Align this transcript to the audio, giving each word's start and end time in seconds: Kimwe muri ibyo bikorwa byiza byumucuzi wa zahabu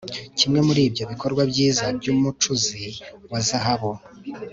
Kimwe 0.37 0.59
muri 0.67 0.81
ibyo 0.87 1.03
bikorwa 1.11 1.41
byiza 1.51 1.83
byumucuzi 1.97 2.83
wa 3.31 3.39
zahabu 3.47 3.91